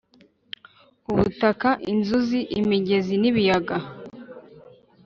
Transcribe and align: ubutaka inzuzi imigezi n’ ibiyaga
ubutaka 1.11 1.69
inzuzi 1.91 2.39
imigezi 2.59 3.15
n’ 3.21 3.23
ibiyaga 3.29 3.77